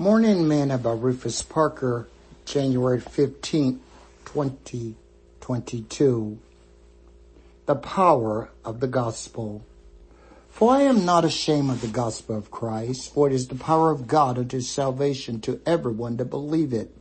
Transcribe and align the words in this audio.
Morning 0.00 0.48
Manna 0.48 0.78
by 0.78 0.92
Rufus 0.92 1.42
Parker, 1.42 2.08
January 2.46 3.02
15, 3.02 3.80
2022. 4.24 6.38
The 7.66 7.74
power 7.74 8.48
of 8.64 8.80
the 8.80 8.86
gospel. 8.86 9.62
For 10.48 10.72
I 10.72 10.84
am 10.84 11.04
not 11.04 11.26
ashamed 11.26 11.68
of 11.68 11.82
the 11.82 11.86
gospel 11.86 12.38
of 12.38 12.50
Christ, 12.50 13.12
for 13.12 13.26
it 13.26 13.34
is 13.34 13.48
the 13.48 13.56
power 13.56 13.90
of 13.90 14.06
God 14.06 14.38
unto 14.38 14.62
salvation 14.62 15.38
to 15.42 15.60
everyone 15.66 16.16
that 16.16 16.30
believe 16.30 16.72
it, 16.72 16.96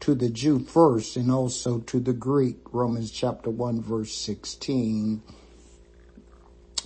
to 0.00 0.14
the 0.14 0.30
Jew 0.30 0.58
first 0.58 1.18
and 1.18 1.30
also 1.30 1.80
to 1.80 2.00
the 2.00 2.14
Greek. 2.14 2.60
Romans 2.72 3.10
chapter 3.10 3.50
1 3.50 3.82
verse 3.82 4.16
16. 4.16 5.22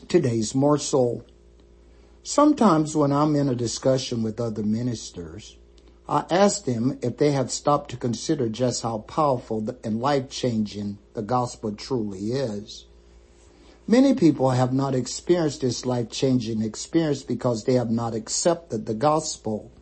Today's 0.08 0.56
morsel. 0.56 1.24
Sometimes 2.24 2.94
when 2.94 3.10
I'm 3.10 3.34
in 3.34 3.48
a 3.48 3.54
discussion 3.56 4.22
with 4.22 4.40
other 4.40 4.62
ministers, 4.62 5.56
I 6.08 6.24
ask 6.30 6.64
them 6.64 6.98
if 7.02 7.16
they 7.16 7.32
have 7.32 7.50
stopped 7.50 7.90
to 7.90 7.96
consider 7.96 8.48
just 8.48 8.82
how 8.82 8.98
powerful 8.98 9.76
and 9.82 10.00
life-changing 10.00 10.98
the 11.14 11.22
gospel 11.22 11.72
truly 11.72 12.30
is. 12.30 12.86
Many 13.88 14.14
people 14.14 14.50
have 14.50 14.72
not 14.72 14.94
experienced 14.94 15.62
this 15.62 15.84
life-changing 15.84 16.62
experience 16.62 17.24
because 17.24 17.64
they 17.64 17.74
have 17.74 17.90
not 17.90 18.14
accepted 18.14 18.86
the 18.86 18.94
gospel. 18.94 19.72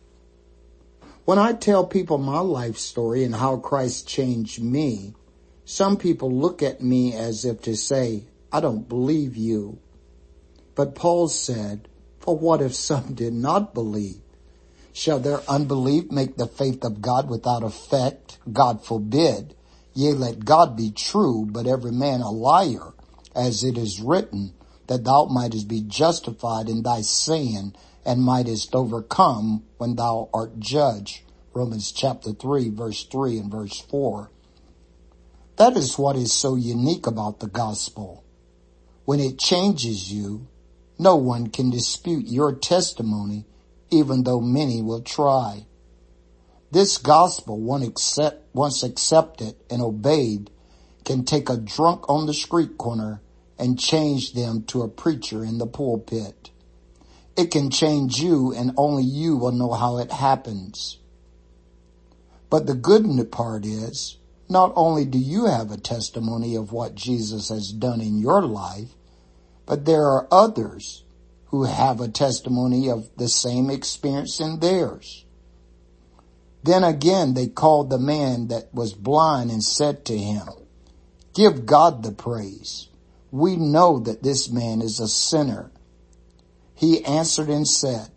When 1.25 1.37
I 1.37 1.53
tell 1.53 1.85
people 1.85 2.17
my 2.17 2.39
life 2.39 2.77
story 2.77 3.23
and 3.23 3.35
how 3.35 3.57
Christ 3.57 4.07
changed 4.07 4.63
me, 4.63 5.13
some 5.63 5.95
people 5.95 6.31
look 6.31 6.63
at 6.63 6.81
me 6.81 7.13
as 7.13 7.45
if 7.45 7.61
to 7.61 7.75
say, 7.75 8.25
I 8.51 8.61
don't 8.61 8.89
believe 8.89 9.37
you. 9.37 9.77
But 10.73 10.95
Paul 10.95 11.27
said, 11.27 11.87
for 12.21 12.37
what 12.37 12.61
if 12.61 12.73
some 12.73 13.13
did 13.13 13.33
not 13.33 13.73
believe? 13.73 14.21
Shall 14.93 15.19
their 15.19 15.41
unbelief 15.49 16.11
make 16.11 16.37
the 16.37 16.47
faith 16.47 16.83
of 16.83 17.01
God 17.01 17.29
without 17.29 17.63
effect? 17.63 18.37
God 18.51 18.85
forbid. 18.85 19.55
Yea, 19.93 20.13
let 20.13 20.45
God 20.45 20.77
be 20.77 20.91
true, 20.91 21.47
but 21.49 21.67
every 21.67 21.91
man 21.91 22.21
a 22.21 22.29
liar, 22.29 22.93
as 23.35 23.63
it 23.63 23.77
is 23.77 24.01
written, 24.01 24.53
that 24.87 25.03
thou 25.03 25.25
mightest 25.25 25.67
be 25.67 25.81
justified 25.81 26.69
in 26.69 26.83
thy 26.83 27.01
saying 27.01 27.73
and 28.05 28.21
mightest 28.21 28.75
overcome 28.75 29.63
when 29.77 29.95
thou 29.95 30.29
art 30.33 30.59
judged. 30.59 31.21
Romans 31.53 31.91
chapter 31.91 32.31
3 32.31 32.69
verse 32.69 33.03
3 33.05 33.37
and 33.37 33.51
verse 33.51 33.79
4. 33.79 34.29
That 35.57 35.75
is 35.77 35.97
what 35.97 36.15
is 36.15 36.33
so 36.33 36.55
unique 36.55 37.07
about 37.07 37.39
the 37.39 37.47
gospel. 37.47 38.23
When 39.05 39.19
it 39.19 39.37
changes 39.37 40.11
you, 40.11 40.47
no 41.01 41.15
one 41.15 41.47
can 41.47 41.71
dispute 41.71 42.27
your 42.27 42.53
testimony, 42.53 43.47
even 43.89 44.23
though 44.23 44.39
many 44.39 44.83
will 44.83 45.01
try. 45.01 45.65
This 46.69 46.99
gospel, 46.99 47.59
once 47.59 48.83
accepted 48.83 49.55
and 49.67 49.81
obeyed, 49.81 50.51
can 51.03 51.25
take 51.25 51.49
a 51.49 51.57
drunk 51.57 52.07
on 52.07 52.27
the 52.27 52.35
street 52.35 52.77
corner 52.77 53.19
and 53.57 53.79
change 53.79 54.33
them 54.33 54.61
to 54.67 54.83
a 54.83 54.87
preacher 54.87 55.43
in 55.43 55.57
the 55.57 55.65
pulpit. 55.65 56.51
It 57.35 57.49
can 57.49 57.71
change 57.71 58.19
you 58.19 58.53
and 58.53 58.71
only 58.77 59.03
you 59.03 59.37
will 59.37 59.53
know 59.53 59.73
how 59.73 59.97
it 59.97 60.11
happens. 60.11 60.99
But 62.51 62.67
the 62.67 62.75
good 62.75 63.31
part 63.31 63.65
is, 63.65 64.17
not 64.47 64.71
only 64.75 65.05
do 65.05 65.17
you 65.17 65.45
have 65.45 65.71
a 65.71 65.77
testimony 65.77 66.55
of 66.55 66.71
what 66.71 66.93
Jesus 66.93 67.49
has 67.49 67.71
done 67.71 68.01
in 68.01 68.19
your 68.19 68.43
life, 68.43 68.89
but 69.65 69.85
there 69.85 70.03
are 70.03 70.27
others 70.31 71.03
who 71.47 71.65
have 71.65 71.99
a 71.99 72.07
testimony 72.07 72.89
of 72.89 73.09
the 73.17 73.27
same 73.27 73.69
experience 73.69 74.39
in 74.39 74.59
theirs. 74.59 75.25
Then 76.63 76.83
again, 76.83 77.33
they 77.33 77.47
called 77.47 77.89
the 77.89 77.99
man 77.99 78.47
that 78.47 78.73
was 78.73 78.93
blind 78.93 79.51
and 79.51 79.63
said 79.63 80.05
to 80.05 80.17
him, 80.17 80.47
give 81.33 81.65
God 81.65 82.03
the 82.03 82.11
praise. 82.11 82.87
We 83.31 83.55
know 83.55 83.99
that 83.99 84.23
this 84.23 84.49
man 84.49 84.81
is 84.81 84.99
a 84.99 85.07
sinner. 85.07 85.71
He 86.75 87.03
answered 87.05 87.49
and 87.49 87.67
said, 87.67 88.09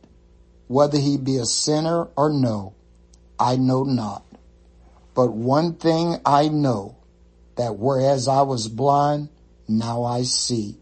whether 0.67 0.99
he 0.99 1.17
be 1.17 1.37
a 1.37 1.45
sinner 1.45 2.09
or 2.17 2.31
no, 2.31 2.75
I 3.39 3.57
know 3.57 3.85
not. 3.85 4.25
But 5.15 5.33
one 5.33 5.75
thing 5.75 6.17
I 6.25 6.49
know, 6.49 6.97
that 7.57 7.79
whereas 7.79 8.27
I 8.27 8.43
was 8.43 8.69
blind, 8.69 9.29
now 9.69 10.05
I 10.05 10.23
see. 10.23 10.79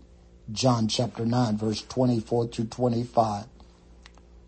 John 0.52 0.88
chapter 0.88 1.24
9 1.24 1.56
verse 1.56 1.82
24 1.82 2.48
to 2.48 2.64
25. 2.64 3.46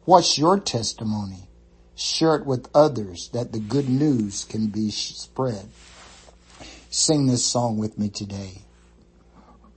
What's 0.04 0.38
your 0.38 0.60
testimony? 0.60 1.48
Share 1.96 2.36
it 2.36 2.44
with 2.44 2.68
others 2.74 3.28
that 3.32 3.52
the 3.52 3.58
good 3.58 3.88
news 3.88 4.44
can 4.44 4.66
be 4.66 4.90
spread. 4.90 5.68
Sing 6.90 7.26
this 7.26 7.44
song 7.44 7.78
with 7.78 7.98
me 7.98 8.08
today. 8.08 8.62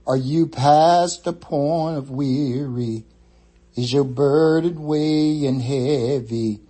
Are 0.06 0.18
you 0.18 0.48
past 0.48 1.24
the 1.24 1.34
point 1.34 1.98
of 1.98 2.10
weary? 2.10 3.04
Is 3.76 3.94
your 3.94 4.04
burden 4.04 4.84
weighing 4.84 5.60
heavy? 5.60 6.62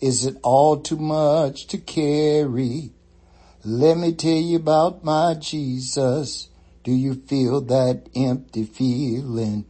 Is 0.00 0.24
it 0.24 0.36
all 0.42 0.78
too 0.80 0.96
much 0.96 1.66
to 1.68 1.78
carry? 1.78 2.90
Let 3.64 3.96
me 3.96 4.12
tell 4.12 4.32
you 4.32 4.56
about 4.56 5.04
my 5.04 5.34
Jesus. 5.34 6.48
Do 6.82 6.92
you 6.92 7.14
feel 7.14 7.60
that 7.62 8.08
empty 8.14 8.64
feeling? 8.64 9.66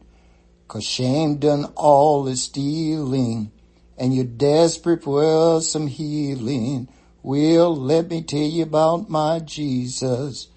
Cause 0.67 0.83
shame 0.83 1.37
done 1.37 1.65
all 1.75 2.23
the 2.23 2.35
stealing 2.35 3.51
and 3.97 4.15
you're 4.15 4.25
desperate 4.25 5.03
for 5.03 5.61
some 5.61 5.87
healing. 5.87 6.89
Well, 7.21 7.75
let 7.75 8.09
me 8.09 8.23
tell 8.23 8.39
you 8.39 8.63
about 8.63 9.09
my 9.09 9.39
Jesus. 9.39 10.47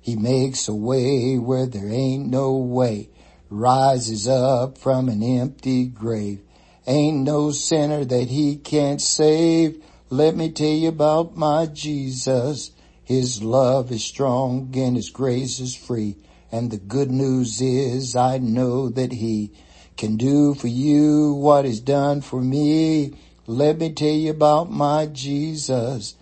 He 0.00 0.14
makes 0.14 0.68
a 0.68 0.74
way 0.74 1.36
where 1.36 1.66
there 1.66 1.90
ain't 1.90 2.28
no 2.28 2.56
way, 2.56 3.10
rises 3.50 4.28
up 4.28 4.78
from 4.78 5.08
an 5.08 5.22
empty 5.22 5.86
grave. 5.86 6.40
Ain't 6.86 7.24
no 7.24 7.50
sinner 7.50 8.04
that 8.04 8.28
he 8.28 8.56
can't 8.56 9.02
save. 9.02 9.82
Let 10.08 10.36
me 10.36 10.52
tell 10.52 10.68
you 10.68 10.88
about 10.90 11.36
my 11.36 11.66
Jesus. 11.66 12.70
His 13.06 13.42
love 13.42 13.90
is 13.90 14.04
strong 14.04 14.70
and 14.76 14.96
his 14.96 15.08
grace 15.08 15.60
is 15.60 15.74
free. 15.74 16.16
And 16.52 16.70
the 16.70 16.76
good 16.76 17.10
news 17.10 17.60
is 17.60 18.14
I 18.14 18.36
know 18.38 18.90
that 18.90 19.12
he 19.12 19.52
can 19.96 20.16
do 20.16 20.54
for 20.54 20.68
you 20.68 21.32
what 21.32 21.64
He's 21.64 21.80
done 21.80 22.20
for 22.20 22.40
me. 22.40 23.14
Let 23.46 23.78
me 23.78 23.92
tell 23.92 24.08
you 24.08 24.30
about 24.30 24.70
my 24.70 25.06
Jesus 25.06 26.16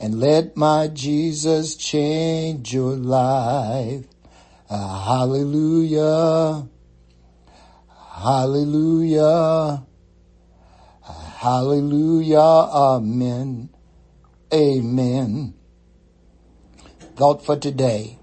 and 0.00 0.18
let 0.20 0.56
my 0.56 0.88
Jesus 0.88 1.76
change 1.76 2.72
your 2.72 2.96
life. 2.96 4.06
Uh, 4.70 5.04
hallelujah. 5.04 6.68
Hallelujah. 8.12 9.84
Hallelujah. 11.02 12.38
Amen. 12.38 13.70
Amen 14.52 15.57
thought 17.18 17.44
for 17.44 17.56
today. 17.56 18.16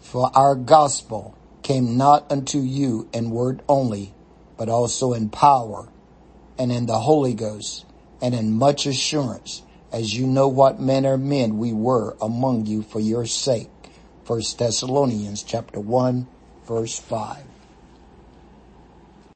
For 0.00 0.30
our 0.34 0.54
gospel 0.54 1.36
came 1.62 1.98
not 1.98 2.32
unto 2.32 2.58
you 2.58 3.10
in 3.12 3.30
word 3.30 3.62
only, 3.68 4.14
but 4.56 4.70
also 4.70 5.12
in 5.12 5.28
power 5.28 5.88
and 6.58 6.72
in 6.72 6.86
the 6.86 7.00
Holy 7.00 7.34
Ghost 7.34 7.84
and 8.22 8.34
in 8.34 8.54
much 8.54 8.86
assurance, 8.86 9.62
as 9.92 10.16
you 10.16 10.26
know 10.26 10.48
what 10.48 10.80
manner 10.80 11.12
of 11.12 11.20
men 11.20 11.58
we 11.58 11.74
were 11.74 12.16
among 12.22 12.64
you 12.64 12.80
for 12.80 13.00
your 13.00 13.26
sake. 13.26 13.68
First 14.24 14.58
Thessalonians 14.58 15.42
chapter 15.42 15.78
1 15.78 16.26
verse 16.66 16.98
5. 16.98 17.53